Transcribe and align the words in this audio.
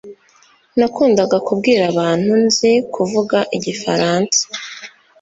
Nakundaga 0.77 1.37
kubwira 1.47 1.83
abantu 1.91 2.31
nzi 2.45 2.71
kuvuga 2.93 3.37
igifaransa 3.57 4.41